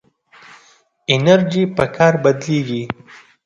انرژي 1.13 1.63
په 1.75 1.85
کار 1.95 2.13
بدلېږي. 2.23 2.83